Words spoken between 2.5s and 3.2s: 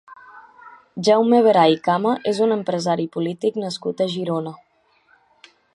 empresari i